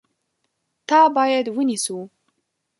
تا 0.87 0.99
باید 1.15 1.45
ونیسو! 1.55 1.97